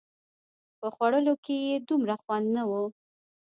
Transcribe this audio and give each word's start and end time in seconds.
په 0.79 0.87
خوړلو 0.93 1.33
کښې 1.45 1.55
يې 1.67 1.75
دومره 1.87 2.15
خوند 2.23 2.47
نه 2.55 2.63
و. 2.69 2.71